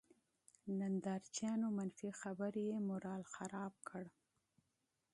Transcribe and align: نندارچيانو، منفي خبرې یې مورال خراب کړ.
نندارچيانو، 0.79 1.67
منفي 1.77 2.09
خبرې 2.21 2.63
یې 2.71 2.77
مورال 2.89 3.21
خراب 3.33 3.73
کړ. 3.89 4.05